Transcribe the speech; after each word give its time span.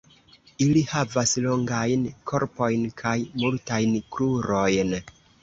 Ili 0.67 0.79
havas 0.93 1.33
longajn 1.43 2.07
korpojn 2.31 2.89
kaj 3.03 3.13
multajn 3.45 3.95
krurojn. 4.17 4.99